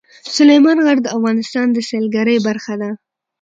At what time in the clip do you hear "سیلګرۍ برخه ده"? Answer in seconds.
1.89-2.91